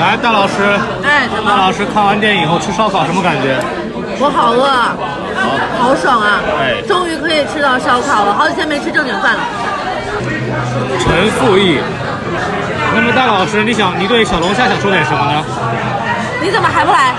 [0.00, 0.54] 来，大老师，
[1.04, 1.50] 哎，怎么？
[1.50, 3.58] 大老师看完电影以后吃烧烤什么感觉？
[4.18, 4.66] 我好饿，
[5.78, 6.40] 好爽啊！
[6.58, 9.40] 哎终于可以吃到烧烤了，好几天没吃正经饭了。
[10.98, 11.78] 陈复义。
[12.94, 15.44] 那么大老师，你想你对小龙虾想说点什么呢？
[16.42, 17.14] 你怎么还不来？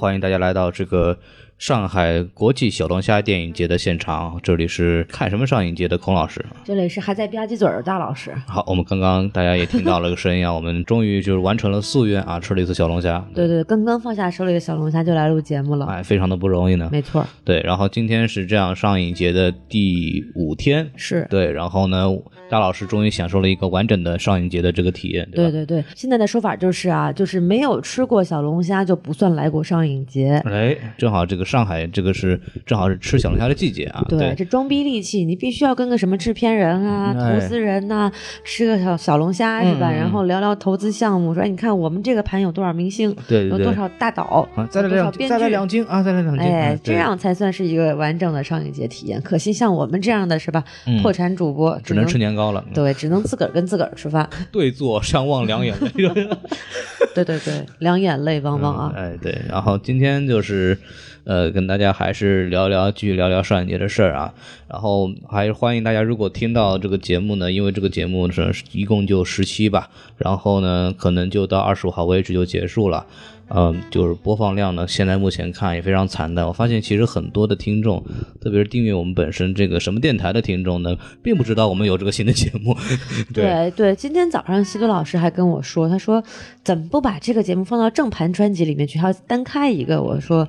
[0.00, 1.18] 欢迎大家来到这个
[1.58, 6.42] 上海国际小龙虾电影节的现场，这里是看什么上影节的孔老师。
[6.64, 8.34] 这里是还在吧唧嘴儿的大老师。
[8.46, 15.84] 好，我们刚刚大家也听到了个声音啊， 我们终于就是完成了夙愿啊，吃了一次小龙虾，对对，刚刚放下手里的小龙虾就来录节目了。
[15.84, 16.88] 哎，非常的不容易呢。
[16.90, 21.26] 没错，对，然后今天是这样上影节的第五天，是。
[21.28, 22.06] 对，然后呢，
[22.50, 25.50] 大老师终于享受了一个完整的上影节的这个体验，对吧？
[25.52, 30.42] 对对对，现在的说法就是啊，就是没有吃过小龙虾就不算来过上影节。
[30.44, 38.10] 哎，正好这个上海这个是正好是吃小龙虾的季节啊，对，这装逼利器，你必须要跟个什么制片人啊、哎投资人呐、
[38.44, 39.88] 吃个小小龙虾是吧？
[39.88, 49.22] 然后聊聊投资项目，说哎，你看我们这个盘有多少明星，对对对有多少大导，啊，再来多少两再来编剧两斤啊，再来两斤，哎嗯，这样才算是一个完整的上影节体验。
[49.22, 54.28] 可惜像我们这样的是吧，嗯破产主播只能吃年糕了，对，只能自个儿跟自个儿吃饭。
[54.50, 55.90] 对坐相望两眼泪。
[57.14, 58.92] 对对对，两眼泪汪汪啊！
[58.96, 60.78] 哎，对，然后今天就是，
[61.24, 64.32] 呃，跟大家还是聊聊，继续聊聊上一节的事儿啊。
[64.68, 73.04] 然后还是欢迎大家，如果听到这个节目呢，因为这个节目是一共就十期吧，然后呢，可能就到二十五号为止就结束了。
[73.52, 76.46] 嗯，就是播放量呢，现在目前看也非常惨淡。
[76.46, 78.00] 我发现其实很多的听众，
[78.40, 82.76] 特别是订阅我们本身这个什么电台的听众呢，并不知道我们有这个新的节目。
[83.34, 86.22] 对对对，今天早上西多老师还跟我说，他说
[86.62, 90.00] 怎么不把这个节目放到正盘专辑里面去，还要单开一个？
[90.00, 90.46] 我说，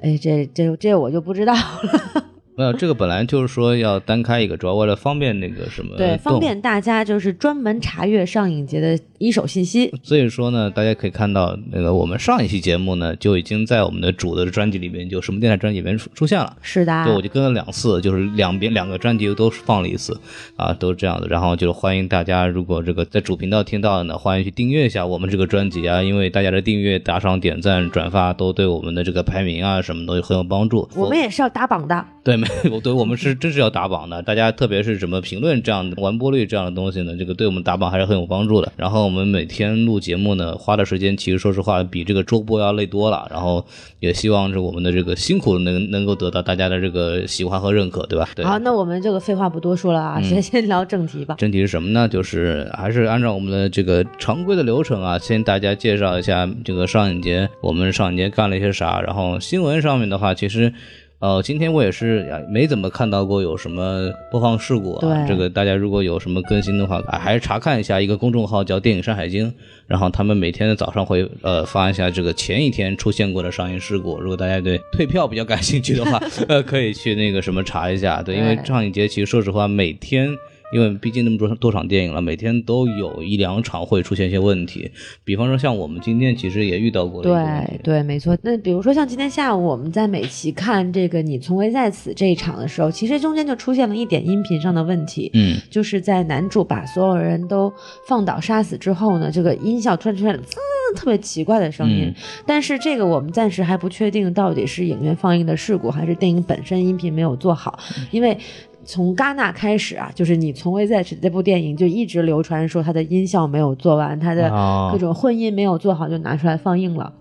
[0.00, 2.24] 哎，这这这我就不知道了。
[2.54, 9.90] 没有，这个本来就是说要单开一个，主要为了方便那个什么对，方便大家就是专门查阅上影节的一手信息。
[10.02, 16.54] 所以说呢，大家可以看到，那个我们上一期节目呢，就已经在我们的主的专辑里面，就什么电台专辑里面出出现了。
[16.60, 20.20] 是的，对，我就跟了两次，就是两边两个专辑都放了一次，
[20.56, 21.26] 啊，都是这样的。
[21.28, 30.86] 然后就欢迎大家，如果这个在主频道听到的呢，欢迎去订阅一下我们这个专辑啊，因为大家的订阅、打赏、点赞、转发都对我们的这个排名啊什么都很有帮助。
[30.94, 32.04] 我们也是要打榜的。
[32.24, 34.20] 对，没有， 对我们是真是要打榜的。
[34.22, 38.72] 大家特别是什么评论这样的完播率这样的东西呢，这个对我们打榜还是很有帮助的。
[38.76, 43.28] 然后我们每天录节目呢，花的时间其实说实话比这个周播要累多了。
[43.30, 43.64] 然后
[44.00, 48.28] 也希望是我们的这个辛苦能能够得到大家的这个喜欢和认可，对吧？
[48.34, 48.44] 对。
[48.44, 51.36] 好，那我们这个废话不多说了啊，先先聊正题吧。
[51.38, 52.08] 正题是什么呢？
[52.08, 59.00] 就是还是按照我们的这个常规的流程啊，先大家介绍一下这个上影节，我们上影节干了一些啥。
[59.00, 60.72] 然后新闻上面的话，其实。
[61.22, 65.00] 呃，今天我也是呀没怎么看到过有什么播放事故啊。
[65.00, 69.54] 对这个大家如果有什么更新的话，啊还是查看一下一个公众号叫“电影山海经”，
[69.86, 74.18] 然后他们每天的早上会呃发一下这个前一天出现过的上映事故。
[74.20, 78.20] 如果大家对退票比较感兴趣的话， 呃，可以去那个什么查一下。
[78.20, 80.28] 对，因为上映节其实说实话每天。
[80.72, 84.90] 因为毕竟那么多多场电影了，每天都有一两场会出现一些问题。
[85.22, 87.22] 比方说，像我们今天其实也遇到过。
[87.22, 88.36] 对对，没错。
[88.42, 95.30] 那比如说像今天下午我们在美琪看这个《你从未在此》这一场的时候，其实中间就出现了一点音频上的问题。
[95.34, 97.72] 嗯，就是在男主把所有人都
[98.08, 100.56] 放倒杀死之后呢，这个音效突然出现了滋
[100.96, 102.06] 特别奇怪的声音。
[102.06, 102.14] 嗯
[102.46, 108.38] 但是这个我们暂时还不确定到底是影院放映的事故，还是电影本身音频没有做好，嗯因为。
[108.84, 117.12] 从戛纳开始啊，就是你从未在此这部电影就一直流传说它的音效没有做完，它的哦各种混音没有做好，就拿出来放映了。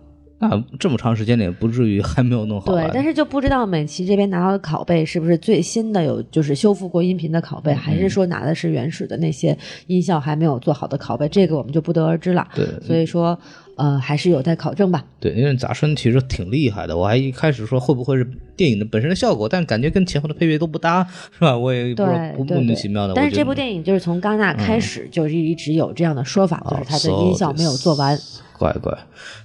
[0.43, 2.71] 那这么长时间了，也不至于还没有弄好。
[2.71, 9.55] 对，但是就不知道美琪这边拿到的拷贝是不是最新的有就是修复过音频的拷贝，还是说拿的是原始的那些
[9.85, 12.47] 音效还没有做好的拷贝，这个我们就不得而知了。
[12.55, 13.37] 对所以说
[13.81, 15.03] 呃还是有待考证吧。
[15.19, 21.57] 对，因为杂声其实挺厉害的，我还一开始说会不会是电影的本身的效果，但感觉跟前后的配乐都不搭，是吧？
[21.57, 23.13] 我也不莫名其妙的。
[23.15, 28.15] 但是这部电影就是从戛纳开始就是一直有这样的说法，就是它的音效没有做完。
[28.59, 28.95] 乖乖。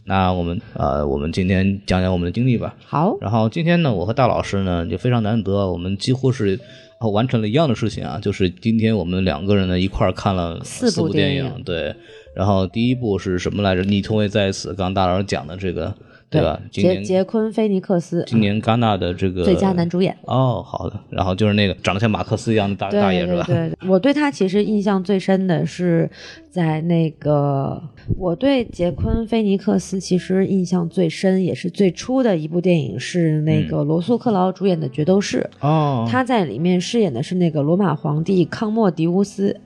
[0.04, 2.76] 那我们呃，我们今天讲讲我们的经历吧。
[2.84, 6.60] 好，然后今天呢，我和大老师呢就非常难得，我们几乎是
[7.00, 11.96] 呃完成了一样的事情啊，就是今天我们两个人呢一块儿看了四部电影对。
[12.36, 13.82] 然后第一部是什么来着？
[13.82, 15.94] 你从未在此，刚刚大老师讲的这个，
[16.28, 16.60] 对吧？
[16.70, 20.14] 杰杰昆·菲尼克斯今年戛纳的这个最佳男主演。
[20.26, 21.00] 哦，好的。
[21.08, 23.42] 然后就是那个长得像马克思一样的大大爷是吧？
[23.46, 26.10] 对对对，我对他其实印象最深的是
[26.50, 27.82] 在那个，
[28.18, 39.58] 我对杰昆·菲尼克斯其实印象最深，也是最初的一部电影是那个罗素·克劳主演的《决斗士》，哦，他在里面饰演的是那个罗马皇帝康莫迪乌斯。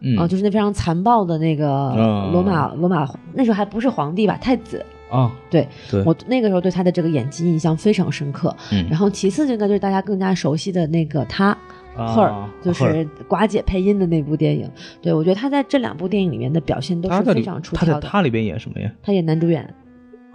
[0.00, 4.84] 嗯啊，就是那非常残暴的那个哦罗马罗马那时候还不是皇帝吧，太子。
[5.10, 8.54] 啊，对对我那个时候对他的这个演技印象非常深刻。
[8.72, 11.56] 嗯然后其次应该就是大家更加熟悉的那个他。
[11.96, 14.70] 啊赫尔就是寡姐配音的那部电影，
[15.00, 18.06] 对我觉得他在这两部电影里面的表现都是非常出他在挑的。
[18.06, 18.92] 他里边演什么呀？
[19.02, 19.66] 他演男主演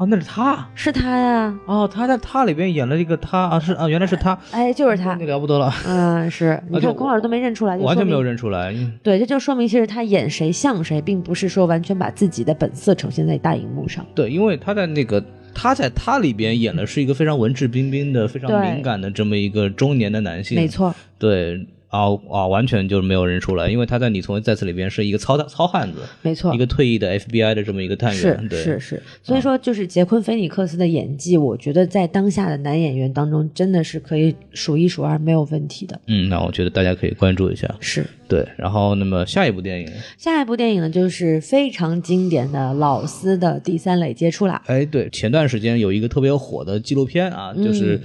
[0.01, 8.73] 哦，那是他是他呀，哦，他在他里边演了一个他啊，是啊，原来是他，哎，就是他那，了不得了，嗯，是你就看孔老师都没认出来，完全没有认出来。
[9.03, 14.03] 对，这就说明其实他演谁像谁，并不是说完全把自己的本色呈现在大荧幕上。
[14.15, 20.57] 对，因为他在那个他在他里边演的是一个非常文质彬彬的、非常敏感的这么一个中年的男性。
[20.57, 21.63] 没，错，对。
[21.91, 35.99] 啊啊，完全就是没有认出来，因为他在《你从未在此》里边是一个糙糙汉子，没错一，个退役的 FBI 的这么一个探是员，对，是是，所以说就是杰昆·菲尼克斯的演技，我觉得在当下的男演员当中真的是可以数一数二，没有问题的。
[36.07, 37.69] 嗯，那我觉得大家可以关注一下。
[37.81, 44.61] 是，对，然后那么下一部电影，下一部电影呢，就是非常经典的老斯的第三类接触啦。
[44.67, 47.99] 哎，对，前段时间有一个特别火的纪录片啊，就是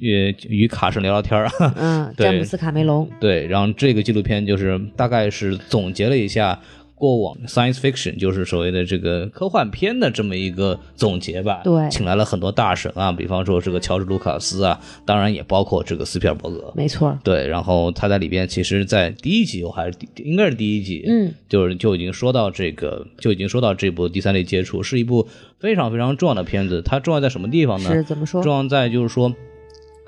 [0.00, 6.58] 与与卡神聊聊天儿啊，嗯， 詹姆斯·卡梅隆，对，然后这个纪录片就是大概是总结了一下
[6.94, 11.60] 过往 science fiction，就是所谓的这个科幻片的这么一个总结吧。
[11.62, 16.72] 对请来了很多大神啊，比方说这个乔治·卢卡斯啊，当然也包括这个斯皮尔伯格。
[16.74, 25.28] 没错，对，然后他在里边，其实，在第一集我还是第应该是第一集，嗯，就是就已经说到这个，就已经说到这部第三类接触是一部
[25.60, 26.82] 非常非常重要的片子。
[26.82, 27.92] 它重要在什么地方呢？
[27.92, 28.42] 是怎么说？
[28.42, 29.32] 重要在就是说，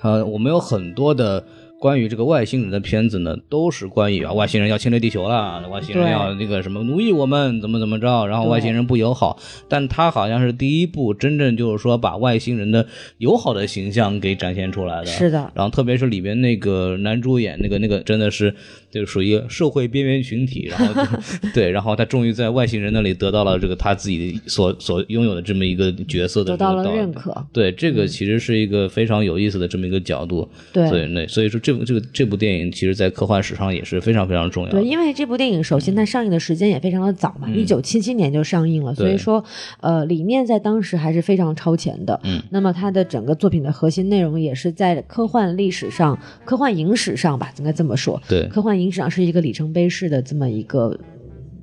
[0.03, 1.45] 呃，我们有很多的
[1.79, 9.39] 关于这个外星人的片子呢，都是关于啊外星人要侵略地球了，外星人要那个什么奴役我们，怎么怎么着，然后外星人不友好。
[9.69, 12.87] 但他好像是第一部真正就是说把外星人的
[13.17, 15.07] 友好的形象给展现出来的。
[15.07, 18.55] 是的，然后特别是里边那个男主演那个那个真的是
[18.91, 27.47] 就属于社会边缘群体，然后就 对，然后他终于在外星人那里得到了这个他自己所所拥有的这么一个角色的得到了认可。
[27.53, 30.49] 对，这个其实是一个非常有意思的这么一个角度。
[30.73, 34.81] 对所以那所以说这部这个这部电影，其实在科幻史上也是非常非常重要的。
[34.81, 39.45] 对，因为这部电影首先它上映的时间也非常的早嘛，一九七七年就上映了，所以说，
[39.81, 42.19] 呃，理念在当时还是非常超前的。
[42.25, 48.21] 嗯，那么它的整个作品的核心内容也是在科幻历史上、科幻影史上吧，应该这么说。
[48.29, 50.99] 对科幻影史上是一个里程碑式的这么一个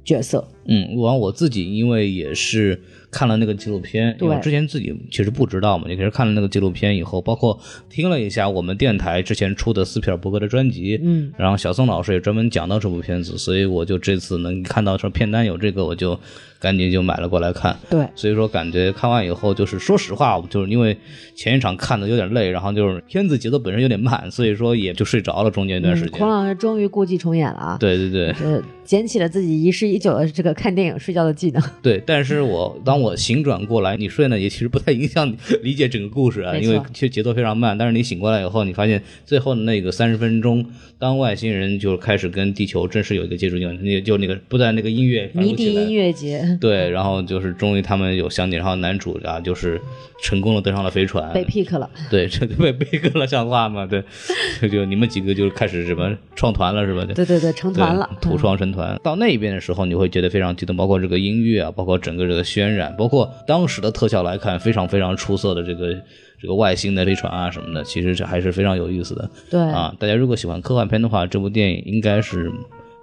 [0.03, 0.47] 角色。
[0.67, 2.79] 嗯，完我自己因为也是
[3.09, 7.57] 看了那个纪录片，因为之前自己其实不知道嘛，也是看了那个纪录片以后，包括
[7.89, 16.19] 听了一下我们电台之前出的斯皮尔伯格的专辑，嗯，然后小宋老师也专门讲到这部片子，所以我就这次能看到说片单有这个，我就
[16.59, 17.77] 赶紧就买了过来看。
[17.89, 20.97] 对，所以说感觉看完以后，就是说实话，就是因为
[21.33, 26.19] 前一场看的有点累，然后就是片子节奏本身有点慢，所以说也就睡着了中间一段时嗯，间。
[26.19, 27.77] 孔老师终于故伎重演了啊！
[27.79, 31.63] 对对对呃，捡起了自己遗失已久的这个看电影睡觉的技能。
[31.81, 37.77] 对，但是我当我醒转过来，你睡呢也其实不太影响你理解整个故事啊，因为其实节奏非常慢。
[37.77, 40.65] 但是你醒过来以后，你发现最后的那个三十分钟，
[40.97, 49.79] 当外星人就开始跟地球正式有一个接触，就那就那个不但那个音乐迷笛音乐节对，然后就是终于他们有相见，然后男主啊就是
[50.23, 53.85] 成功的登上了飞船，被 pick 了，对，这就被被割了，像话吗？
[53.85, 54.03] 对，
[54.61, 57.05] 就就你们几个就开始什么创团了是吧？
[57.13, 58.99] 对对对，成团了，土嗯创成团。
[59.03, 65.93] 到那边的时候，你会觉得非常激动，包括这个音乐啊，包括整个这个渲染，包括当时的特效来看，非常非常出色的这个
[66.39, 69.93] 这个外星的飞船啊什么的，其实这还是非常有意思的对啊。
[69.99, 72.51] 大家如果喜欢科幻片的话，这部电影应该是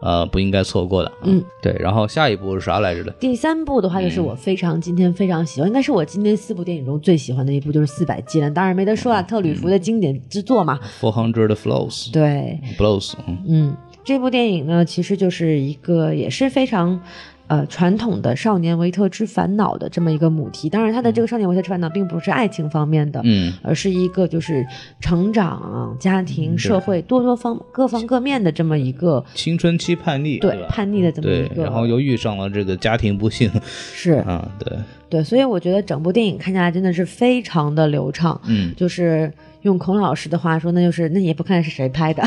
[0.00, 1.08] 呃不应该错过的。
[1.08, 1.74] 啊嗯，对。
[1.80, 3.10] 然后下一部是啥来着的？
[3.12, 8.48] 第三部的话，就是我非常今天非常喜欢，应该是我今天四部电影中最喜欢的一部，就是《四百击了》。
[8.52, 10.78] 当然没得说啊，特吕弗的经典之作嘛。
[11.00, 17.00] Four Hundred Flows 对，Blows，嗯嗯，这部电影呢，其实就是一个也是非常。
[17.46, 23.52] 呃，传统的少年维特之烦恼的这么一个母题，当然，他的这个少年维特之烦恼并不是爱情方面的，嗯。
[23.62, 24.66] 而是一个就是
[24.98, 30.56] 成长、家庭、社会多多方各方各面的这么一个青春期叛逆，对？
[30.68, 33.50] 叛逆的这么一，个，然后又遇上了这个家庭不幸
[33.94, 34.12] 是。
[34.12, 34.78] 啊，对，
[35.14, 42.22] 对，所以我觉得整部电影看下来真的是非常的流畅，嗯，就是用孔老师的话说，那就是那也不看是谁拍的，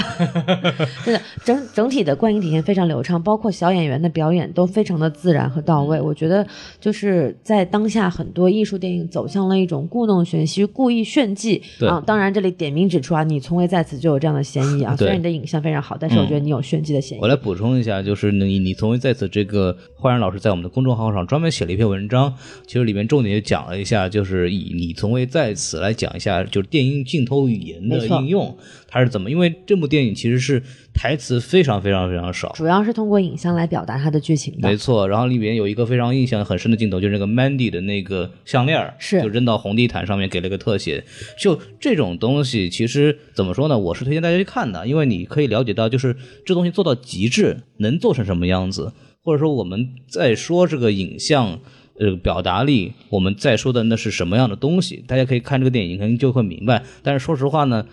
[1.04, 6.00] 真的整整体的观影体验非常流畅，包括小演员的表演都非常的自然和到位。
[6.00, 6.48] 我觉得
[6.80, 12.02] 就是在当下很多艺术电影走向了一种故弄玄虚、故意炫技对啊。
[12.08, 14.96] 当然这里点名指出啊，你从未在此就有这样的嫌疑啊。
[14.98, 17.22] 虽然你的影像非常好，但是我觉得你有炫技的嫌疑。
[17.22, 22.34] 我来补充一下，就是你你从未在此这个焕然老师在我们的公众号上专门写了一篇文章，
[22.78, 28.56] 其实里面重点就讲了一下，就是以你从未在此来讲一下，就是电影镜头语言的应用，
[28.88, 29.32] 它是怎么？
[29.32, 30.62] 因为这部电影其实是
[30.94, 32.52] 台词非常非常非常少。
[32.54, 34.78] 主要是通过影像来表达它的剧情的没。
[34.78, 41.04] 错，然后里面有一个非常印象很深的镜头，就是那个 Mandy 的那个项链是就扔到红地毯上面，给了个特写。
[41.40, 43.76] 就这种东西，其实怎么说呢？
[43.76, 46.16] 我是推荐大家去看的，因为你可以了解到，就是
[46.46, 48.94] 这东西做到极致能做成什么样子，
[49.24, 51.60] 或者说我们在说这个影像。
[52.00, 55.04] 呃，表达力，我们在说的那是什么样的东西？
[55.08, 56.84] 大家可以看这个电影，可能就会明白。
[57.02, 57.86] 但是说实话呢，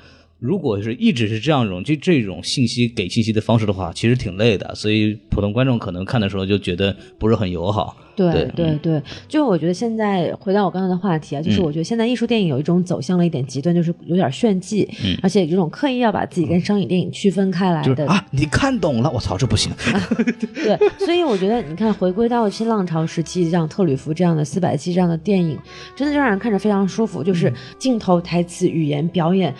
[0.45, 4.75] 如果是一直是这样一种就这种信息给信息的方式的话，其实挺累的。
[4.75, 7.97] 所以普通观众可能看的时候就觉得不是很友好。
[8.15, 14.87] 对对对对，就我觉得现在回到我刚才的话题啊，就是嗯我觉得现在艺术电影有一种走向了一点极端，就是有点炫技，
[15.23, 17.89] 而且有种刻意要把自己跟商业电影区分开来的。
[17.89, 19.73] 就是啊，你看懂了，我操，这不行。
[20.55, 25.59] 对，所以我觉得你看，回归到新浪潮时期，像特吕弗这样的四百七这样的电影，
[25.97, 29.53] 真的就让人看着非常舒服，就是镜头、台词、语言、表演。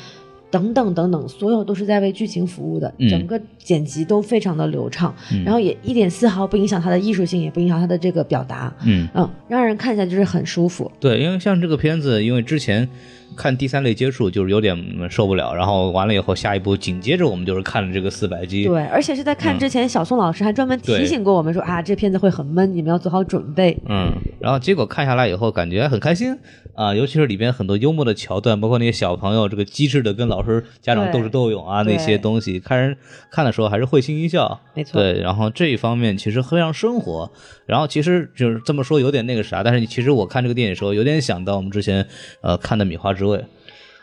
[0.55, 3.09] 等等等等，所有都是在为剧情服务的，嗯。
[3.09, 5.13] 整个剪辑都非常的流畅，
[5.45, 10.89] 然后也一点丝毫不影响它的艺术性，也不影响它的这个表达，嗯，嗯，让人看起来就是很舒服。
[11.01, 12.89] 对，因为像这个片子，因为之前
[13.37, 18.65] 看第三类接触就是有点嗯受不了，然后完了以后，下一步紧接着我们就是看了这个四百集。
[18.65, 23.77] 对，而且是在看之前，小宋老师还专门提醒过我们说啊，这片子会很闷，你们要做好准备。
[23.89, 26.37] 嗯，然后结果看下来以后，感觉很开心
[26.75, 32.97] 啊，尤其是里边很多幽默的桥段，包括那些小朋友这个机智的跟老师家长斗智斗勇啊那些东西，看人
[33.31, 34.61] 看的时候还是会心一笑。
[34.75, 37.31] 没错对，然后这一方面其实非常生活。
[37.67, 42.07] 然后其实就是这么说有点那个啥，但是其实我看这个电影的时候，有点想到我们之前
[42.43, 43.39] 呃看的《米花之味》，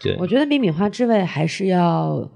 [0.02, 2.30] 对，我觉得比米花之味还是要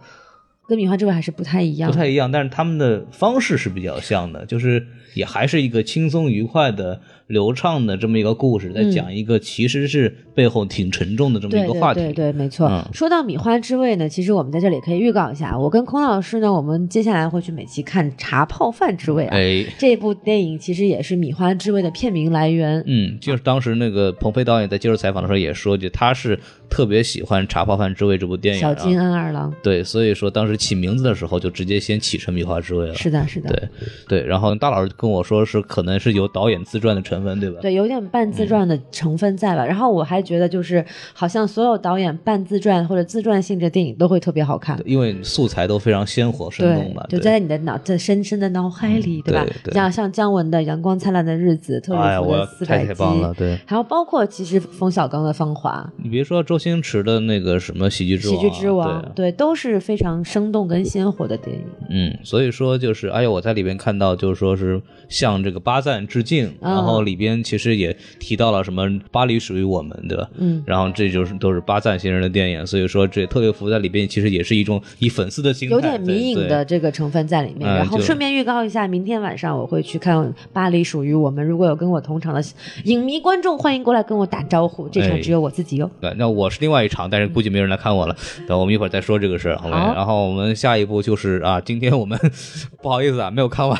[0.67, 12.01] 跟米花之味还是不太一样，不太一样，但是他们的方式是比较像的，就是也还是一个轻松愉快的、流畅的这么一个故事，在讲一个其实是背后挺沉重的这么一个话题。
[12.01, 12.67] 对对，没错。
[12.67, 19.35] 嗯说到米花之味呢，其实我们在这里可以预告一下，我跟孔老师呢，我们接下来会去美琪看《茶泡饭之味》啊。
[19.35, 22.83] 哎，这部电影其实也是米花之味的片名来源。
[22.87, 26.39] 嗯，就是当时那个鹏飞导演在接受采访的时候也说，就他是
[26.69, 28.61] 特别喜欢《茶泡饭之味》这部电影、啊。
[28.61, 32.95] 小金恩二郎，对，所以说当时起名字的时候就直接先起成米花之味了。
[32.95, 33.69] 是的，是的，对
[34.07, 37.59] 对，然后大老师跟我说是可能是有导演自传的成分，对吧？
[37.61, 39.65] 对，有点半自传的成分在吧。
[39.65, 44.79] 然后我还觉得，就是好像所有导演半自传或者自传性质的电影都会特别好看。
[44.85, 47.05] 因为素材都非常鲜活生动嘛。
[47.09, 49.71] 就在你的脑在深深的脑海里，对吧对？
[49.71, 53.59] 对像像姜文的《阳光灿烂的日子》，特哎呀，吕弗我的四百集太太，棒了，对。
[53.65, 61.63] 还有包括其实冯小刚的《芳华你别说周星驰的那个什么喜剧》，之王啊，喜剧之王，对对，都是非常生动跟鲜活的电影。
[61.89, 70.29] 嗯，所以说就是，哎呦，我在里边看到，就是说是向这个巴赞致敬，嗯然后里边其实也提到了什么巴黎属于我们，对吧？
[70.37, 77.69] 嗯，然后这就是都是巴赞先生的电影，所以说这特别服在里边其实也是一种以粉丝的心态，有点迷影的这个成分在里面。
[77.69, 80.17] 嗯然后顺便预告一下，明天晚上我会去看
[80.53, 82.41] 《巴黎属于我们》，如果有跟我同场的
[82.85, 84.87] 影迷观众，欢迎过来跟我打招呼。
[84.87, 85.89] 这场哎只有我自己哟。
[85.99, 88.15] 对，那我是另外一场，但是估计没人来看我了。
[88.47, 89.75] 等我们一会儿再说这个事儿，好没？
[89.95, 92.19] 然后我们下一步就是啊，今天我们
[92.81, 93.79] 不好意思啊，没有看完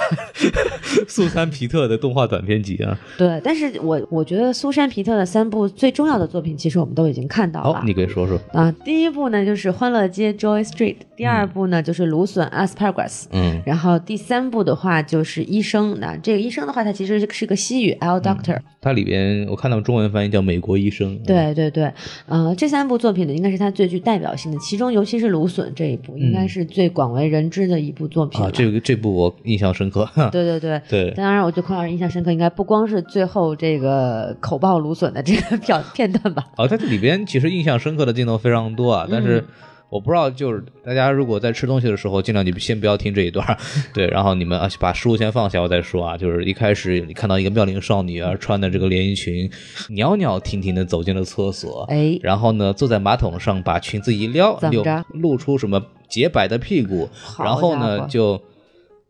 [1.08, 2.98] 苏珊皮特的动画短片集啊。
[3.18, 7.74] 对，但是我我觉得苏珊皮特的三部最重要的作品，其实我们都已经看到了。
[7.74, 8.39] 好，你给说说。
[8.54, 15.96] 啊，第一部呢就是《欢乐街 Joy Street》，第二部呢就是《芦笋 Asparagus》，嗯，然后第三部的话就是《医生》。
[16.00, 21.18] 那这个医生的话，它其实是是个西语 L Doctor，、它里边我看到中文翻译叫《美国医生》。
[21.25, 21.92] 对对对，
[22.27, 28.48] 呃，这三部作品呢，应该是他最具代表性的，其中尤其是《芦笋》这一部，应该是最广为人知的一部作品了。
[28.48, 30.08] 啊，这个这部我印象深刻。
[30.32, 30.75] 对 对对。
[30.89, 36.46] 对，当然，我对孔老师印象深刻，应该不光是最后这个口爆芦笋的这个 片片段吧？
[36.58, 39.44] 啊，在这里边其实印象深刻的镜头非常多啊，但是。
[39.88, 43.55] 我不知道，就是大家如果在吃东西的时候，尽量就先不要听这一段儿，
[43.94, 46.17] 对，然后你们啊把食物先放下，我再说啊。
[46.17, 49.50] 就是一开始你看到一个妙龄少女啊，穿的这个连衣裙，
[49.89, 57.08] 袅袅婷婷的走进了厕所，哎，然后呢坐在马桶上，把裙子一撩，就怎么着露出什么洁白的屁股，
[57.39, 58.41] 然后呢就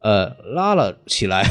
[0.05, 1.43] 呃拉了起来，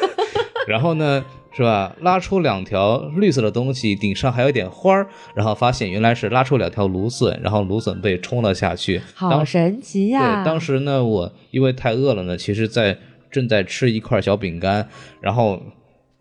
[0.66, 1.22] 然后呢。
[1.52, 1.94] 是吧？
[2.00, 9.02] 拉出两条绿色的东西，顶上还有点花儿，然后发现原来是拉出两条芦笋，然后芦笋被冲了下去。
[9.14, 10.36] 好神奇呀！
[10.36, 12.96] 对，当时呢，我因为太饿了呢，其实在
[13.32, 14.88] 正在吃一块小饼干，
[15.20, 15.60] 然后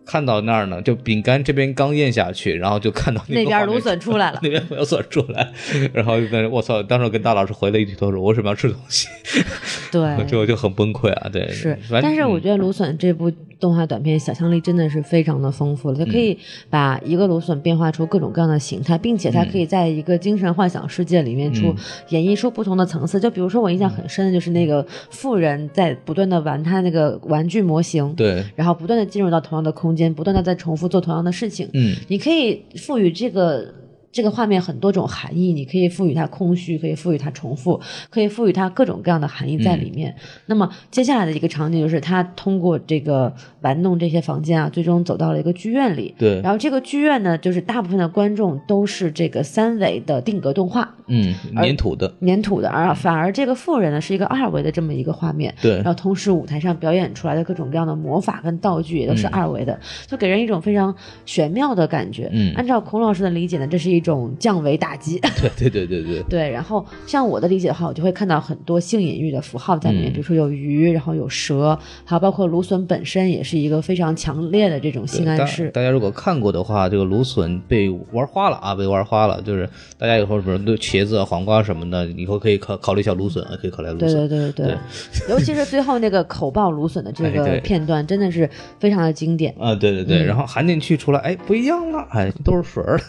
[0.09, 5.47] 看到那儿呢，就饼干这边刚咽下去，然后就看到那边芦笋出来了 那边芦笋出来，
[5.93, 6.81] 然后那我操！
[6.81, 9.07] 当时跟大老师回了一句，他说我为什么要吃东西？
[9.91, 11.29] 对，这我就很崩溃啊！
[11.31, 16.37] 对，是，但是我嗯觉得芦笋这部动画短片想象力真的是非常的丰富了，它可以
[16.69, 21.75] 把一个芦笋变化出各种各样的形态，并且它可以在一个精神幻想世界里面出、嗯
[22.09, 23.19] 演绎出不同的层次。
[23.19, 31.69] 就比如说我印象很深的就是那个富人在不断的玩他那个玩具模型，对，然后不断的进入到同样的空间，不断的在重复做同样的事情。
[31.73, 33.73] 嗯，你可以赋予这个
[34.11, 40.15] 这个画面很多种含义，你可以赋予它空虚，可以赋予它重复，可以赋予它各种各样的含义在里面。
[40.47, 46.15] 那么接下来的一个场景就是他通过这个玩弄这些房间啊，最终走到了一个剧院里。
[46.17, 55.53] 对，然后这个剧院呢，就是大部分的观众都是这个三维的定格动画，嗯，粘土的，粘土的，而反而这个富人呢是一个二维的这么一个画面。
[55.61, 60.93] 对然后同时舞台上表演出来的各种各样的魔法跟道具也都是二维的，就给人一种非常
[61.25, 62.29] 玄妙的感觉。
[62.33, 65.19] 嗯按照孔老师的理解呢，这是一种降维打击。
[65.57, 75.69] 对对对对对，对，然后像我的理解的话，我就会看到很多性隐喻的符号在里面，嗯比如说有鱼，然后有蛇，还有包括芦笋本身也是一个非常强烈的这种性暗示。
[75.71, 79.41] 大家如果看过的话，这个芦笋被玩花了啊，被玩花了。
[79.41, 84.27] 就是大家以后比如对茄子啊、黄瓜什么的，以后可以考考虑一下芦笋啊，可以考虑芦对笋。
[84.27, 84.77] 对对对对，
[85.29, 89.53] 尤其是最后那个口爆芦笋的这个片段，真的是非常的经典。
[89.59, 92.99] 啊，对对对，嗯然后含进去出来，哎，不一样了，哎，都是水儿，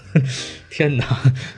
[0.71, 1.05] 天哪，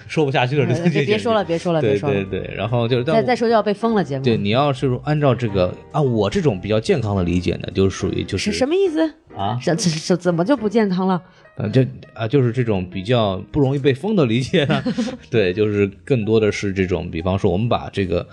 [0.08, 4.24] 说不下去了，别别说了，别说了，别说了对，对对，然后就是再再说就要被封了节目。
[4.24, 9.06] 对，你要是按照这个按我这种比较健康的理解呢，就属于就是是什么意思？
[9.36, 11.22] 啊，这这这怎么就不健康了？
[11.56, 14.82] 啊，这啊，就是这种比较不容易被封的理解呢。
[15.28, 18.26] 对，就是更多的是这种，比方说我们把这个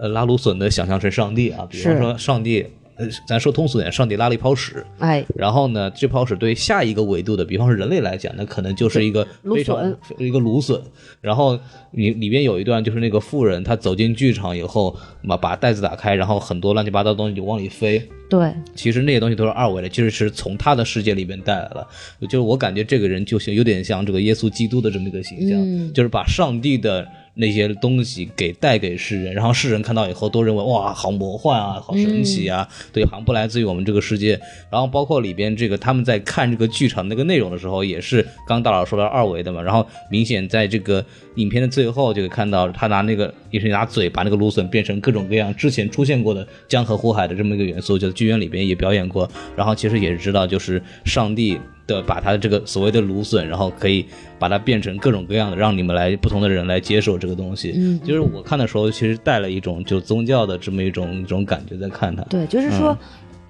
[0.00, 2.64] 呃拉芦笋的想象成上帝啊，比方说上帝，
[3.00, 10.78] 呃，咱说通俗点，上帝拉了一泡屎，哎，然后呢，这泡屎对下一个维度的，比方说人类来讲，那可能就是一个芦非常笋一个芦笋。
[11.22, 11.58] 然后
[11.92, 14.94] 里里边有一段，就是那个妇人她走进剧场以后，
[15.26, 18.06] 把把袋子打开，然后很多乱七八糟的东西就往里飞。
[18.28, 21.86] 对，其实那些东西都是二维的，其实是从他的世界里边带来了。
[22.22, 34.38] 就是我感觉这个人就是有点像这个耶稣基督的这么一个形象，嗯就是把上帝的那些东西给带给世人，然后世人看到以后都认为哇，好魔幻啊，好神奇啊，对，好像不来自于我们这个世界。
[34.70, 39.62] 然后包括里边这个他们在看这个剧场那个内容的时候，也是刚刚大佬说了二维的嘛。
[39.62, 41.04] 然后明显在这个
[41.36, 49.30] 影片的最后就可以看到他拿那个也是拿嘴把那个芦笋变成各种各样之前出现过的江河湖海的这么一个元素，就在剧院里边也表演过。
[49.56, 51.58] 然后其实也是知道，就是上帝
[51.94, 54.06] 的把它的这个所谓的芦笋，然后可以
[54.38, 57.72] 把它变成各种各样的，让你们来不同的人来接受这个东西。
[57.76, 62.22] 嗯就是我看的时候，其实带了一种就宗教的这么一种一种感觉在看它。
[62.24, 62.96] 对，就是说。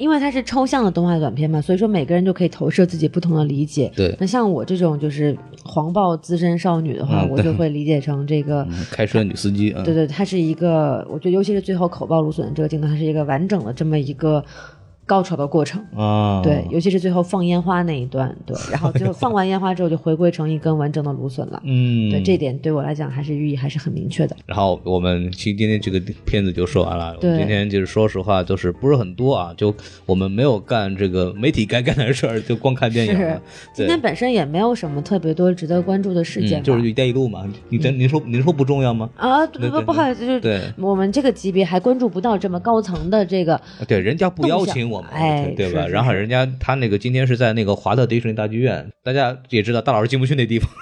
[0.01, 3.93] 因为它是抽象的动画短片嘛，所以说每个人就可以投射自己不同的理解。
[3.95, 14.43] 对那像我这种就是黄暴资深少女的话，嗯我就会理解成这个，嗯开车女司机，嗯，对对，它是一个，我觉得尤其是最后口爆芦笋这个镜头，它是一个完整的这么一个
[15.11, 15.85] 高潮的过程。
[15.97, 21.61] 啊，对，尤其是最后放烟花那一段，对， 然后最后放完烟花之后就回归成一根完整的芦笋了。
[21.65, 24.37] 嗯，对，这点对我来讲还是寓意还是很明确的。
[24.47, 27.07] 然后我们其实今天这个片子就说完了。
[27.07, 29.75] 我们对今天就是说实话，就是不是很多啊，就
[30.07, 33.43] 我们没有干这个媒体该干的事儿，就光看电影了。
[33.75, 37.45] 今天本身也没有什么特别多值得关注的事件，嗯，就是“一带一路”嘛。
[37.69, 39.11] 你真您说您说不重要吗？
[39.17, 45.87] 啊，不不不好意思，就是对我们这个级别还关注不到这么高层的这个，对，人家不邀请我哎对吧？
[45.87, 50.69] 然后人家他那个今天是在那个华特迪士尼大剧院，大家也知道大老师进不去那地方。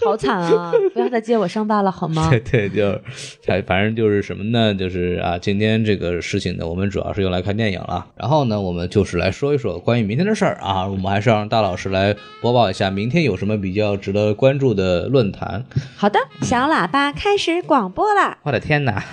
[0.00, 0.72] 好惨啊！
[0.92, 2.28] 不要再揭我伤疤了好吗？
[2.30, 3.00] 对对，就是，
[3.44, 4.74] 反反正就是什么呢？
[4.74, 8.04] 就是啊，今天这个事情呢，我们主要是用来看电影了。
[8.16, 10.86] 然后呢，我们就是来说一说关于明天的事儿啊。
[10.86, 15.64] 我们还是让大老师来播报一下明天有什么比较值得关注的论坛。
[15.96, 18.38] 好的，小喇叭开始广播啦！
[18.42, 19.04] 我的天哪！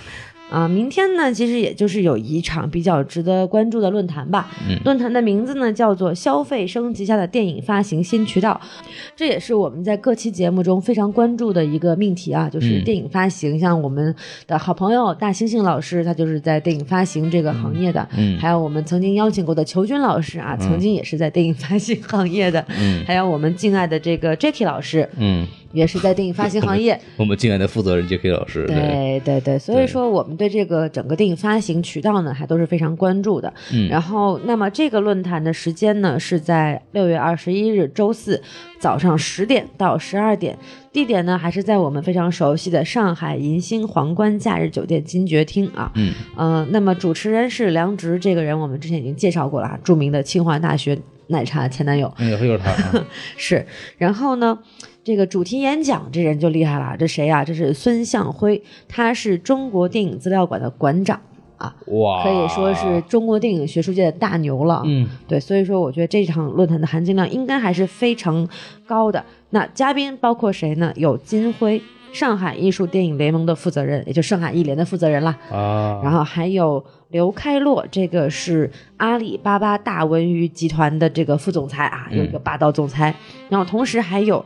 [0.49, 4.51] 啊，明天呢，其实也就是有一场比较值得关注的论坛吧。
[4.69, 8.60] 嗯论坛的名字呢叫做“消费升级下的电影发行新渠道”，
[9.15, 13.60] 这也是我们在各期节目中非常关注的一个命题啊，就是嗯电影发行。
[13.60, 26.99] 像我们的好朋友大猩猩老师，他就是在电影发行这个行业的，嗯还有我们曾经邀请过的裘军老师啊，曾经也是在电影发行行业的，嗯还有我们敬爱的这个 Jacky 老师，嗯也是在电影发行行业。
[27.17, 28.31] 我们敬爱的负责人 J.K.
[28.31, 33.53] 老师，对对对，所以说我们对这个整个电影发行渠道呢，还都是非常关注的。
[33.73, 38.41] 嗯然后，那么这个论坛的时间呢，是在六月二十一日周四
[38.79, 40.57] 早上十点到十二点，
[40.91, 45.91] 地点呢还是在我们非常熟悉的上海银星皇冠假日酒店金爵厅啊。
[45.95, 52.13] 嗯，呃，那么主持人是梁植，这个人我们之前已经介绍过了啊，著名的清华大学奶茶前男友。
[52.17, 53.05] 那个就是他啊，
[53.38, 53.65] 是，
[53.97, 54.57] 然后呢，
[55.05, 61.21] 这个主题演讲这人就厉害了，这谁呀、这是孙向辉，他是中国电影资料馆的馆长
[61.57, 64.81] 啊，哇，可以说是中国电影学术界的大牛了。
[64.83, 68.49] 嗯，对，所以说我觉得这场论坛的含金量应该还是非常
[68.87, 69.23] 高的。
[69.51, 70.91] 那嘉宾包括谁呢？
[70.95, 71.79] 有金辉。
[72.11, 75.37] 上海艺术电影联盟的负责人，也就上海艺联的负责人啦。
[75.51, 83.13] 啊，然后还有刘开洛，这个是阿里巴巴大文娱集团的这个副总裁啊，有一个霸道总裁。
[83.49, 84.45] 然后同时还有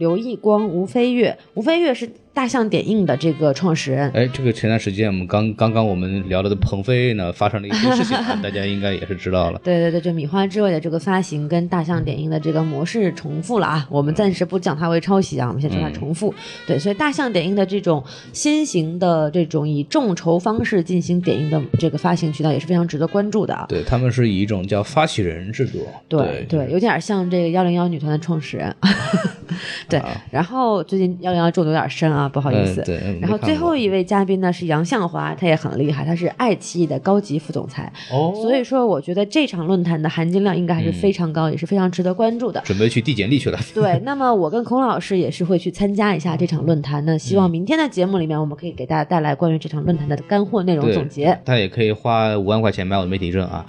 [0.00, 2.10] 刘义光、吴飞跃，吴飞跃是
[2.40, 4.10] 大象点映的这个创始人。
[4.14, 9.60] 哎，这个前段时间我们刚刚刚我们聊了的鹏飞呢，发生了一些事情啊， 大家应该也是知道了。
[9.62, 16.34] 对对对，就米花之味的这个发行跟大象点映的这个模式重复了啊，我们暂时不讲它为抄袭啊，我们先说它重复。
[16.66, 23.66] 对，所以大象点映的这种新型的这种以众筹方式进行点映的这个发行渠道也是非常值得关注的啊。
[23.68, 28.74] 对他们是以一种叫发起人制度，对对，有点像这个幺零幺女团的创始人。
[29.90, 30.00] 对，
[30.30, 32.80] 然后最近幺零幺中的有点深啊，不好意思。
[32.82, 37.92] 嗯对嗯然后最后一位嘉宾呢是杨向华，他也很厉害，他是爱奇艺的高级副总裁。
[38.10, 42.62] 哦，所以说，我觉得这场论坛的含金量应该还是非常高，也是非常值得关注的。
[42.64, 43.58] 准备去递简历去了。
[43.74, 51.38] 对，那么我跟孔老师也是会去参加一下这场论坛那，希望明天的节目里面我们可以给大家带来关于这场论坛的干货内容总结。
[51.44, 53.66] 他也可以花五万块钱买我的媒体证啊，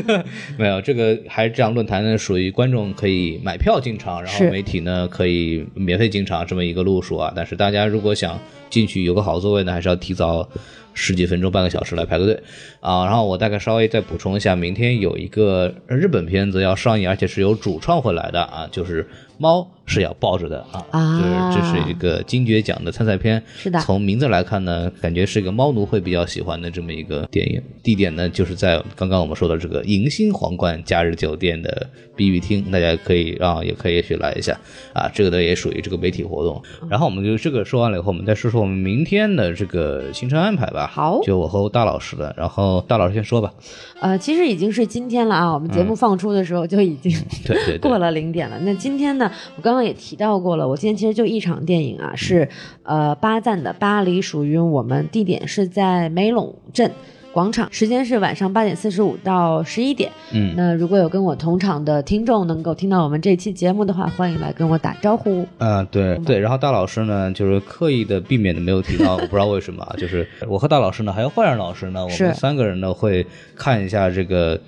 [0.58, 7.32] 没有这个还是这样论坛呢，属于观众可以买票进场，然后媒体呢可以免费进场这么一个路数啊。
[7.34, 8.38] 但是大家如果想
[8.70, 10.48] 进去有个好座位呢，还是要提早
[10.94, 12.42] 十几分钟、半个小时来排个队
[12.80, 13.04] 啊。
[13.04, 19.06] 然后我大概稍微再补充一下，明天有一个日本片子要上映，而且是由主创回来的啊，就是
[19.38, 23.42] 猫是要抱着的啊，啊就是这是一个金爵奖的参赛片。
[23.56, 27.60] 是的从名字来看呢，感觉是一个猫奴会比较喜欢的这么一个电影。
[27.82, 34.58] 地点呢，就是在刚刚我们说的这个迎新皇冠假日酒店的 B B 厅，大家可以啊，也可以去来一下
[34.92, 35.10] 啊。
[35.12, 36.62] 这个呢也属于这个媒体活动。
[36.88, 40.81] 然后我们就这个说完了以后，我们再说说我们明天的这个行程安排吧。
[40.86, 42.34] 好就我和大老师的。
[42.36, 43.52] 然后大老师先说吧。
[44.00, 47.12] 呃，其实已经是今天了啊，我们节目放出的时候就已经、
[47.46, 48.58] 对对对 过了零点了。
[48.60, 52.48] 那今天呢，我刚刚也提到过了，我今天其实就一场电影啊，是
[52.82, 56.90] 呃巴赞的《巴黎属于我们》，地点是在梅陇镇。
[57.32, 60.10] 广场时间是晚上八点四十五到十一点。
[60.32, 65.46] 嗯那如果有跟我同场的听众能够听到我们这期节目的话，欢迎来跟我打招呼。
[65.58, 74.60] 啊，对对，然后大老师呢，就是刻意的避免的没有提到，我不知道为什么啊， 就是我和大老师呢，还有焕然老师呢，我们三个人呢会看一下这个。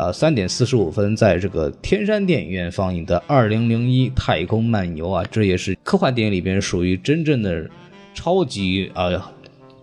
[0.00, 7.68] 呃，三点四十五分，在这个天山电影院放映的《二零零一太空漫游》啊，这也是科幻电影里边属于真正的
[8.14, 9.20] 超级呃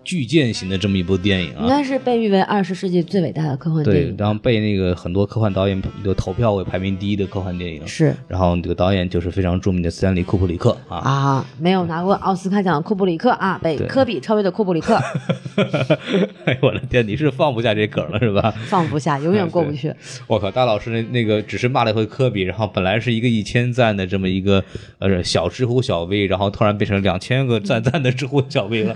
[0.06, 1.62] 巨舰型的这么一部电影啊。
[1.64, 4.16] 应该是被誉为二十世纪最伟大的科幻电对，影。
[4.18, 7.86] 然后被那个很多科幻导演就投票为排名第一的科幻电影。
[7.88, 10.98] 是然后这个导演就是非常著名的斯坦利·库布里克啊。
[11.00, 14.96] 啊，没有拿过奥斯卡奖的库布里克啊， 被科比超越的库布里克，
[16.46, 18.54] 哎呦，我的天，你是放不下这梗了是吧？
[18.68, 19.92] 放不下，永远过不去。
[20.28, 24.64] 我靠，大老师那那个只是骂了一回科比，然后本来是一个一千赞的这么一个
[25.00, 28.94] 呃小知乎小 V，然后突然变成两千个赞赞的知乎小 V 了。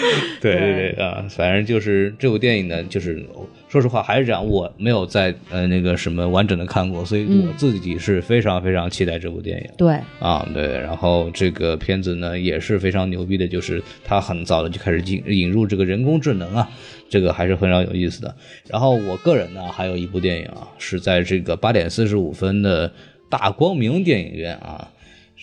[0.40, 3.24] 对对对啊，反正就是这部电影呢，就是
[3.68, 9.70] 说实话还是这样，我没有在呃那个什么完整的看过，所以我自己是非常非常期待这部电影。
[9.76, 16.68] 对，啊，对，然后这个片子呢也是非常牛逼的，就是它很早的就开始引引入这个人工智能啊，
[17.08, 18.34] 这个还是非常有意思的。
[18.68, 22.90] 然后我个人呢还有一部电影啊，是在这个八点四十五分的
[23.28, 24.90] 大光明电影院啊，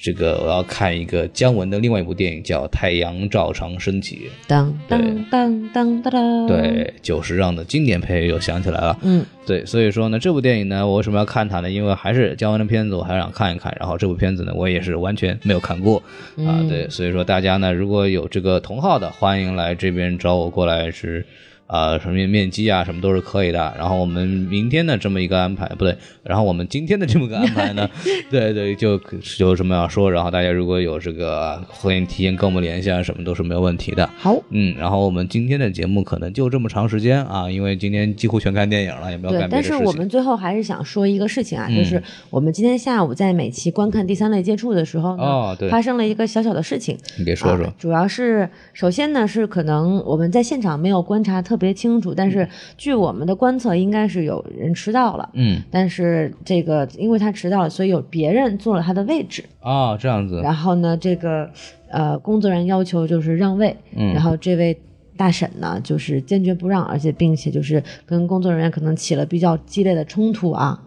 [0.01, 6.13] 这个我要看一个姜文的另外一部电影叫《太阳照常升起当当当当当当。》，，
[6.47, 8.97] 对，久石让的经典配乐又想起来了。
[9.01, 11.69] 嗯，对，所以说呢，这部电影呢，我为什么要看它呢？
[11.69, 13.75] 因为还是姜文的片子，我还想看一看。
[13.79, 16.01] 然后这部片子呢，我也是完全没有看过、
[16.38, 16.65] 嗯啊。
[16.69, 21.25] 对，所以说大家呢，如果有这个同好的，欢迎来这边找我过来是
[21.69, 23.71] 啊、什么面积啊，什么都是可以的。
[23.77, 27.88] 然后我们明天的这么一个安排，不对，然后我们今天的这么个安排呢，
[28.32, 28.99] 对对，就
[29.38, 34.10] 有什么要说，然后大家如果有这个欢迎提前跟我们联系啊，什么都是没有问题的。
[34.17, 39.77] 好，嗯，然后我们今天的节目可能就这么长时间啊，因为今天几乎全看电影了，也没有对干，别的事情。
[39.77, 42.01] 但是我们最后还是想说一个事情啊，嗯就是
[42.32, 46.97] 我们今天下午在每期观看第三类接触的时候呢，哦对发生了一个小小的事情。
[47.19, 55.30] 你给说说啊，主要是首先呢是可能我们在现场没有观察特别清楚，但是据我们的观测，应该是有人迟到了。
[55.34, 59.43] 嗯但是这个因为他迟到了，所以有别人坐了他的位置。
[59.60, 61.48] 啊，这样子，然后呢，这个
[61.91, 64.76] 呃工作人员要求就是让位，嗯然后这位
[65.17, 70.82] 大婶呢就是坚决不让，而且并且就是跟工作人员可能起了比较激烈的冲突啊。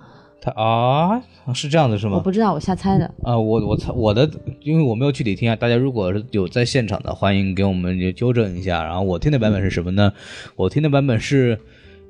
[0.45, 1.23] 他啊
[1.55, 2.17] 是这样子是吗？
[2.17, 3.07] 我不知道，我瞎猜的。
[3.23, 4.29] 啊，我我猜我的，
[4.61, 8.83] 因为我没有具体听啊，大家如果是有在现场的，欢迎给我们就纠正一下。
[8.83, 10.13] 然后我听的版本是什么呢？
[10.57, 11.57] 我听的版本是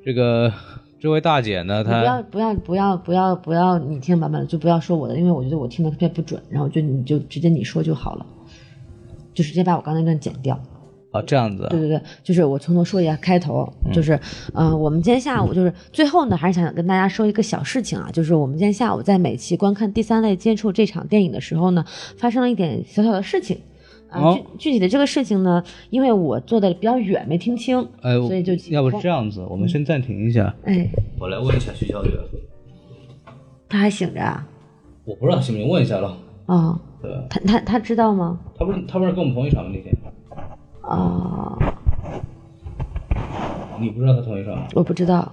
[0.03, 0.51] 这个
[0.99, 8.25] 这位大姐呢，她不要不要不要不要不要你听版本就不要说我的，因为我觉得我听的特别不准，然后就你就直接你说就好了，
[9.35, 10.59] 就直接把我刚才那段剪掉。
[11.13, 14.19] 啊这样子对对对，就是我从头说一下开头，就是
[14.53, 21.85] 呃，我们今天下午就是最后呢，还是想跟大家说一个小事情啊，就是我们今天下午在美琪观看第三类接触这场电影的时候呢，
[22.17, 23.57] 发生了一点小小的事情。
[24.09, 30.87] 啊，哦具具体的这个事情呢，因为我坐的比较远，没听清，哎，所以就要不这样子，我们先暂停一下，哎，
[31.19, 32.11] 我来问一下徐小雪，
[33.67, 34.47] 他还醒着啊？
[35.05, 36.15] 我不知道行不行，问一下了。
[36.45, 37.25] 哦，对吧？
[37.29, 38.39] 他他他知道吗？
[38.55, 39.71] 他不是他不是跟我们同一场吗？
[39.73, 39.95] 那天
[40.83, 41.57] 啊、
[43.79, 44.67] 你不知道他同一场吗？
[44.75, 45.31] 我不知道。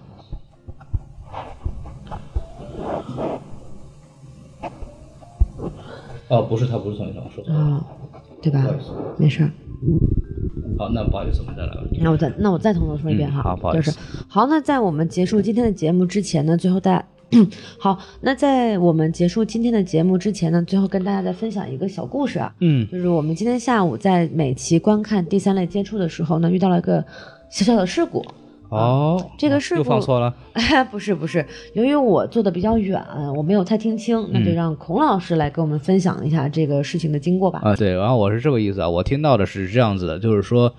[6.29, 7.59] 哦，不是，他不是同一场，说错了。
[7.61, 7.85] 啊、
[8.41, 8.65] 对吧？
[9.19, 9.51] 没事儿。
[10.79, 11.83] 好，那不好意思，我们再来吧。
[12.01, 14.47] 那我再那我再从头说一遍哈，嗯好不好意思就是好。
[14.47, 17.05] 那在我们结束今天的节目之前呢，最后大家
[17.79, 27.05] 好，那在我们结束今天的节目之前呢，最后跟大家再分享一个小故事啊，嗯就是我们今天下午在美琪观看第三类接触的时候呢，遇到了一个
[27.51, 28.25] 小小的事故。
[28.69, 30.33] 哦，这个事故又放错了。
[30.93, 33.05] 不是不是，由于我坐的比较远，
[33.37, 37.61] 我没有太听清，那嗯就让孔老师来跟我们分享一下这个事情的经过吧。
[37.64, 40.73] 啊，对，然后我是这个意思啊，我听到的是这样子的，就是说，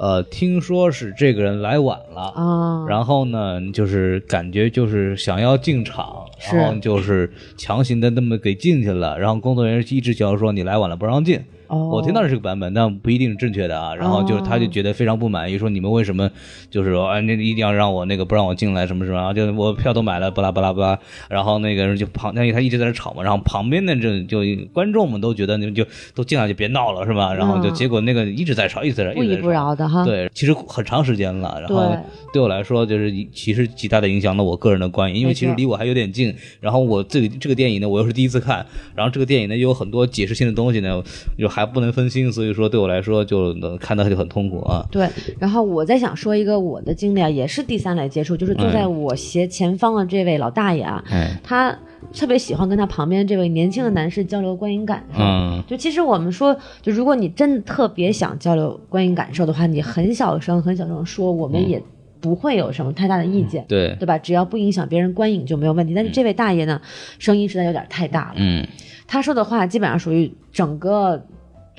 [0.00, 11.38] 呃，听说是这个人来晚了，啊，然后呢，就是感觉就是想要进场，然后就是强行的那么给进去了，然后工作人员一直叫说你来晚了不让进。
[11.70, 13.94] 哦，我听到的是这个版本，但不一定是正确的啊。
[13.94, 16.28] 然后就是他就觉得非常不满意，说你们为什么
[16.68, 20.98] 就是说啊，那一定要让我那个不让我进来什么什么，然后就我票都买了，巴拉巴拉巴拉。
[21.28, 24.40] 然后那个人就旁，因为他一直在那吵嘛，然后旁边的这就
[24.72, 27.32] 观众们都觉得你们就都进来就别闹了是吧？
[27.32, 29.50] 然后就嗯结果那个一直在吵，一直在吵，不依不。
[29.50, 30.04] 饶的哈。
[30.04, 31.98] 对，其实很长时间了，然后对
[32.34, 36.34] 对我来说，就是其实极大的影响了我个人的观影，因为其实离我还有点近。
[36.60, 41.02] 然后我这个这个电影呢，我又是第一次看，然后这个电影呢又有很多解释性的东西呢，
[41.36, 44.86] 就还不能分心，所以说对我来说就能看到就很痛苦啊。
[44.90, 51.76] 对，然后我再想说一个我的经历啊，也是第三类接触，就是坐在我斜前方的这位老大爷啊，哎，他
[52.12, 55.20] 特别喜欢跟他旁边这位年轻的男士交流观影感受。
[55.20, 61.82] 嗯，就其实我们说，就如果你真的特别想交流观影感受的话，你很小声很小声说，我们也
[62.20, 63.64] 不会有什么太大的意见。
[63.68, 64.18] 对，对吧？
[64.18, 65.94] 只要不影响别人观影就没有问题。
[65.94, 66.80] 但是这位大爷呢，
[67.18, 68.34] 声音实在有点太大了。
[68.36, 68.66] 嗯，
[69.06, 71.22] 他说的话基本上属于整个，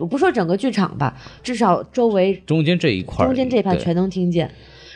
[0.02, 4.52] 我不说整个剧场吧，至少周围中间这一块，中间这一排全能听见。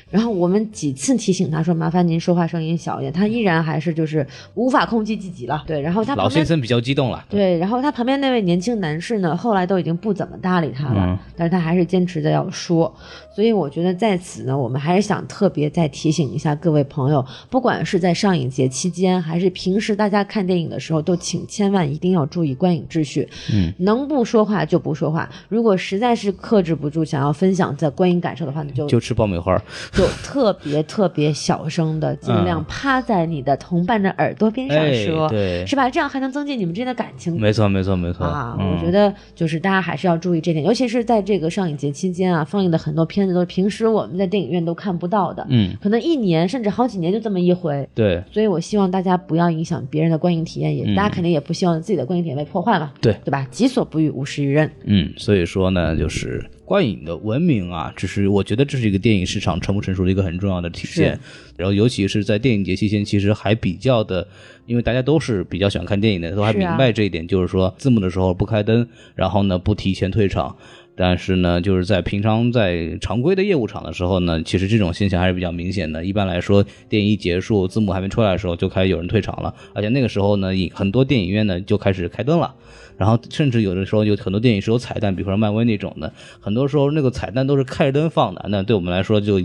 [0.09, 5.63] 然后我们几次提醒他说：“麻烦您说话声音小一点。”他依然还是就是无法控制自己了。
[5.67, 7.25] 对，然后他老先生比较激动了。
[7.29, 12.93] 对，然后他旁边那位年轻男士呢，后来都已经不怎么搭理他了，嗯但是他还是坚持的要说。
[13.35, 23.27] 所以我觉得在此呢，我们还是想特别再提醒一下各位朋友，不管是在上影节期间，还是平时大家看电影的时候，都请千万一定要注意观影秩序。
[23.53, 25.29] 嗯，能不说话就不说话。
[25.49, 29.61] 如果实在是克制不住想要分享在观影感受的话，你就就吃爆米花儿，
[29.95, 35.89] 就特别特别小声的，尽量趴在你的同伴的耳朵边上哎说，对是吧？
[35.89, 37.39] 这样还能增进你们之间的感情。
[37.39, 47.87] 没错没错没错啊，嗯我觉得就是大家还是要注意这点，尤其是在这个上影节期间啊，放映的很多片子都是平时我们在电影院都看不到的，嗯，可能一年甚至好几年就这么一回。
[47.93, 53.47] 对所以我希望大家不要影响别人的观影体验，也、嗯大家肯定也不希望自己的观影体验被破坏嘛，对对吧？
[53.51, 54.69] 己所不欲，勿施于人。
[54.83, 61.19] 嗯，所以说呢，就是观影的文明啊，只是我觉得这是一个电影市场成不成熟的一个很重要的体现。
[61.55, 64.27] 然后尤其是在电影节期间，其实还比较的，
[64.65, 70.55] 因为大家都是比较喜欢看电影的，都还明白这一点，就是说字幕的时候不开灯，然后呢不提前退场。
[70.97, 76.05] 但是呢，就是在平常在常规的业务场的时候呢，其实这种现象还是比较明显的。
[76.05, 82.55] 一般来说，电影一结束，字幕还没出来的时候，就开始有人退场了，而且那个时候呢，影很多电影院呢就开始开灯了。
[82.97, 89.39] 然后甚至有的时候有很多电影是有彩蛋，比如说漫威那种的，很多时候那个彩蛋都是开着灯放的，那对我们来说就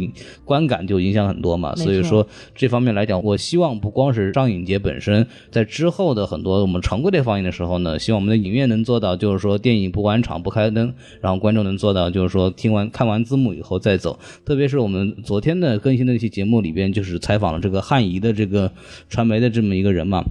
[0.44, 1.74] 观感就影响很多嘛。
[1.74, 14.18] 所以说这方面来讲，我希望不光是上影节本身，在之后的很多我们常规的放映的时候呢，希望我们的影院能做到，就是说电影不关场不开灯，然后观众能做到，就是说听完看完字幕以后再走。
[14.44, 18.70] 特别是我们昨天的更新的那期节目里边，就是采访了这个汉仪的这个
[19.08, 20.24] 传媒的这么一个人嘛。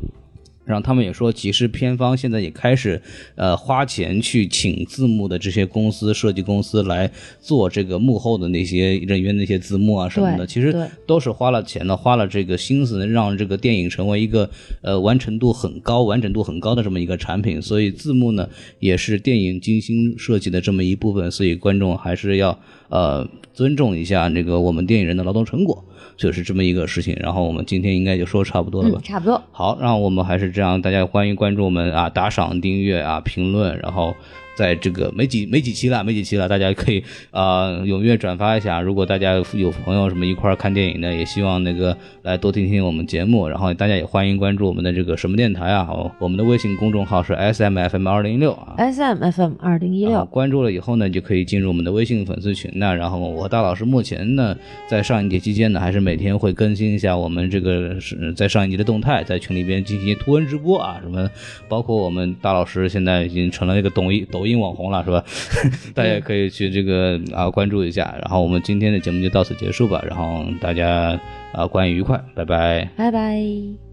[0.70, 3.02] 然后他们也说，其实片方现在也开始，
[3.34, 7.10] 呃，花钱去请字幕的这些公司、设计公司来
[7.42, 14.48] 做这个幕后的那些人员那些字幕啊什么的，其实都是花了钱的，花了这个心思，让这个电影成为一个
[14.84, 17.60] 呃完成度很高、完整度很高的这么一个产品。
[17.60, 21.32] 所以字幕呢，也是电影精心设计的这么一部分。
[21.32, 25.84] 所以观众还是要呃尊重一下那个我们电影人的劳动成果，
[26.20, 27.16] 就是这么一个事情。
[27.20, 29.04] 然后我们今天应该就说差不多了吧嗯，？
[29.04, 29.42] 差不多。
[29.52, 34.14] 好，那我们还是这样，大家欢迎关注我们啊，打赏、订阅啊、评论，然后
[34.60, 38.82] 在这个没几没几期了，没几期了，大家可以啊、踊跃转发一下。
[38.82, 43.48] 如果大家有朋友什么一块儿看电影的，也希望那个来多听听我们节目。
[43.48, 45.88] 然后大家也欢迎关注我们的这个什么电台啊，
[46.20, 48.74] 我们的微信公众号是 S M F M 二零一六啊。
[48.76, 52.94] S M F M 二零一六，关注了以后呢，就可以进入我们的微信粉丝群呢。
[52.94, 54.54] 然后我和大老师目前呢，
[54.90, 61.30] 在上一节期间呢，还是每天会更新一下我们这个是在上一集的动态，在群里边进行图文直播啊，什么
[61.70, 65.26] 包括我们大老师现在已经成了一个抖音抖音网红了，是吧？
[65.94, 68.16] 大家可以去这个啊关注一下。
[68.22, 71.20] 然后我们今天的节目就到此结束吧，然后大家
[71.52, 72.90] 啊观影愉快，拜拜。
[72.96, 73.89] 拜拜。